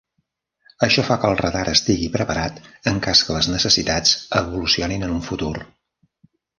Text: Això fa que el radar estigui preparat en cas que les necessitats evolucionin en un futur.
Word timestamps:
Això 0.87 1.03
fa 1.09 1.17
que 1.25 1.29
el 1.33 1.37
radar 1.41 1.61
estigui 1.73 2.09
preparat 2.17 2.59
en 2.95 2.99
cas 3.11 3.23
que 3.29 3.39
les 3.39 3.53
necessitats 3.55 4.19
evolucionin 4.45 5.11
en 5.11 5.19
un 5.21 5.25
futur. 5.33 5.57